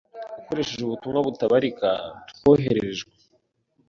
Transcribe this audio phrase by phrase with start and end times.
[0.39, 1.89] akoresheje ubutumwa butabarika
[2.31, 3.11] twohererejwe.